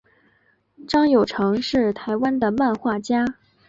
[0.87, 3.37] 张友诚是台湾的漫画家。